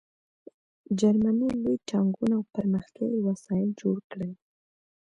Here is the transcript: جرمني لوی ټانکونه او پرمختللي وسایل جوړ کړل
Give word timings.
جرمني 0.99 1.49
لوی 1.61 1.75
ټانکونه 1.89 2.33
او 2.37 2.43
پرمختللي 2.55 3.19
وسایل 3.27 3.69
جوړ 3.81 3.97
کړل 4.11 4.31